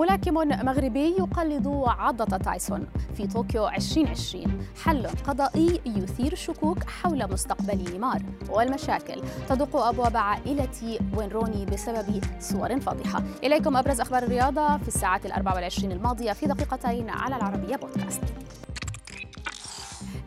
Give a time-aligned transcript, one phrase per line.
[0.00, 0.34] ملاكم
[0.66, 9.22] مغربي يقلد عضة تايسون في طوكيو 2020 حل قضائي يثير الشكوك حول مستقبل نيمار والمشاكل.
[9.48, 13.22] تدق أبواب عائلة وين روني بسبب صور فاضحة.
[13.44, 18.22] إليكم أبرز أخبار الرياضة في الساعات الأربع والعشرين الماضية في دقيقتين على العربية بودكاست.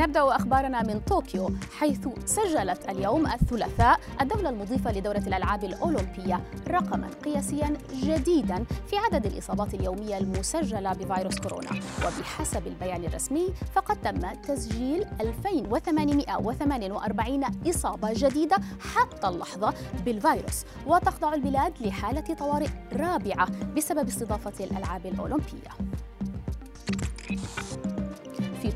[0.00, 7.76] نبدأ أخبارنا من طوكيو حيث سجلت اليوم الثلاثاء الدولة المضيفة لدورة الألعاب الأولمبية رقما قياسيا
[7.94, 11.70] جديدا في عدد الإصابات اليومية المسجلة بفيروس كورونا.
[11.98, 18.56] وبحسب البيان الرسمي فقد تم تسجيل 2848 إصابة جديدة
[18.94, 19.74] حتى اللحظة
[20.04, 20.64] بالفيروس.
[20.86, 25.70] وتخضع البلاد لحالة طوارئ رابعة بسبب استضافة الألعاب الأولمبية.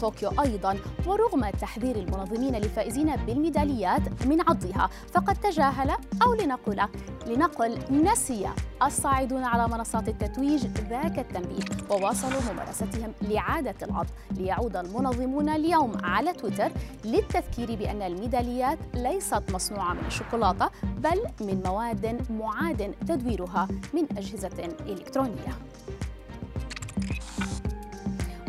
[0.05, 5.91] طوكيو أيضا ورغم تحذير المنظمين للفائزين بالميداليات من عضها فقد تجاهل
[6.23, 6.89] أو لنقل
[7.27, 8.48] لنقل نسي
[8.83, 16.71] الصاعدون على منصات التتويج ذاك التنبيه وواصلوا ممارستهم لعادة العض ليعود المنظمون اليوم على تويتر
[17.05, 25.55] للتذكير بأن الميداليات ليست مصنوعة من الشوكولاتة بل من مواد معاد تدويرها من أجهزة إلكترونية.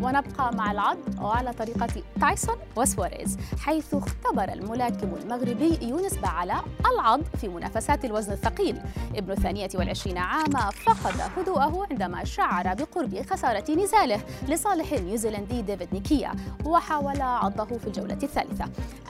[0.06, 1.88] ونبقى مع العض وعلى طريقة
[2.22, 6.62] تايسون وسواريز حيث اختبر الملاكم المغربي يونس بعلا
[6.94, 8.82] العض في منافسات الوزن الثقيل.
[9.16, 16.32] ابن الثانية والعشرين عاما فقد هدوءه عندما شعر بقرب خسارة نزاله لصالح النيوزيلندي ديفيد نيكيا
[16.66, 18.66] وحاول عضه في الجولة الثالثة.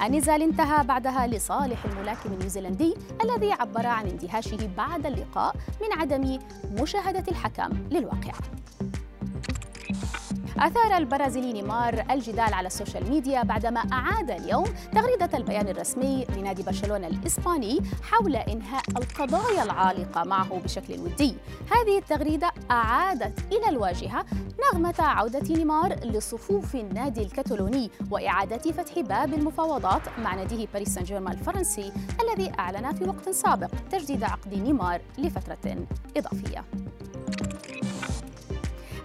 [0.06, 6.40] النزال انتهى بعدها لصالح الملاكم النيوزيلندي الذي عبر عن اندهاشه بعد اللقاء من عدم
[6.82, 8.40] مشاهدة الحكم للواقعة
[10.60, 17.08] أثار البرازيلي نيمار الجدال على السوشيال ميديا بعدما أعاد اليوم تغريدة البيان الرسمي لنادي برشلونة
[17.08, 21.36] الإسباني حول إنهاء القضايا العالقة معه بشكل ودي.
[21.72, 24.26] هذه التغريدة أعادت إلى الواجهة
[24.74, 31.34] نغمة عودة نيمار لصفوف النادي الكتالوني وإعادة فتح باب المفاوضات مع ناديه باريس سان جيرمان
[31.34, 31.92] الفرنسي
[32.22, 35.88] الذي أعلن في وقت سابق تجديد عقد نيمار لفترة
[36.18, 36.66] إضافية.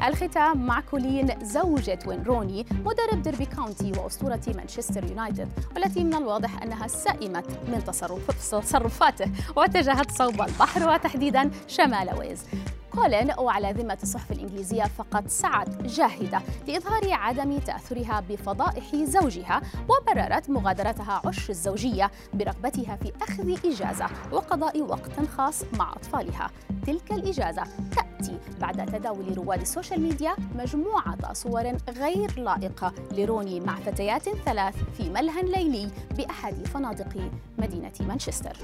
[0.03, 6.63] الختام مع كولين زوجة وين روني مدرب ديربي كاونتي وأسطورة مانشستر يونايتد والتي من الواضح
[6.63, 12.45] أنها سئمت من تصرف تصرفاته واتجهت صوب البحر وتحديدا شمال ويلز.
[12.95, 21.23] كولين وعلى ذمة الصحف الإنجليزية فقد سعت جاهدة لإظهار عدم تأثرها بفضائح زوجها وبررت مغادرتها
[21.25, 26.51] عش الزوجية برغبتها في أخذ إجازة وقضاء وقت خاص مع أطفالها.
[26.87, 27.63] تلك الإجازة
[27.97, 35.11] تأتي بعد تداول رواد السوشيال ميديا مجموعة صور غير لائقة لروني مع فتيات ثلاث في
[35.11, 38.57] ملهى ليلي بأحد فنادق مدينة مانشستر.